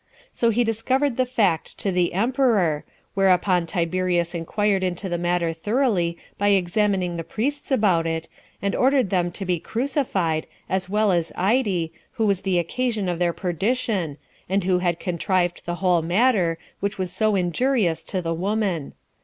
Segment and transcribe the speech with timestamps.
[0.31, 6.17] So he discovered the fact to the emperor; whereupon Tiberius inquired into the matter thoroughly
[6.39, 8.27] by examining the priests about it,
[8.63, 13.19] and ordered them to be crucified, as well as Ide, who was the occasion of
[13.19, 14.17] their perdition,
[14.49, 18.93] and who had contrived the whole matter, which was so injurious to the woman.